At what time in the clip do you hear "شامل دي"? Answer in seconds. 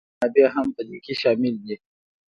1.21-1.75